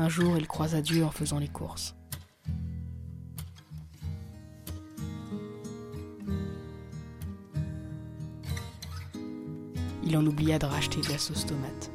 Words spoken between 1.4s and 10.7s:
courses. Il en oublia de